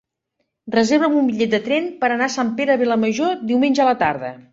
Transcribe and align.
Reserva'm 0.75 1.17
un 1.19 1.27
bitllet 1.33 1.51
de 1.55 1.59
tren 1.67 1.85
per 1.99 2.09
anar 2.15 2.29
a 2.29 2.35
Sant 2.37 2.49
Pere 2.61 2.73
de 2.75 2.79
Vilamajor 2.85 3.37
diumenge 3.53 3.85
a 3.85 3.87
la 3.91 3.95
tarda. 4.01 4.33